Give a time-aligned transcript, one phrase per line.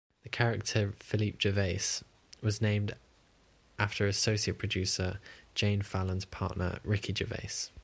[0.23, 2.01] The character Phillipe Gervais
[2.41, 2.95] was named
[3.77, 5.19] after associate producer
[5.55, 7.69] Jane Fallon's partner Ricky Gervais.